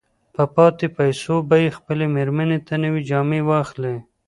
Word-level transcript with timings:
په 0.35 0.43
پاتې 0.55 0.85
پيسو 0.97 1.35
به 1.49 1.55
يې 1.63 1.69
خپلې 1.77 2.05
مېرمې 2.15 2.57
ته 2.67 2.73
نوې 2.83 3.01
جامې 3.09 3.41
واخلي. 3.49 3.95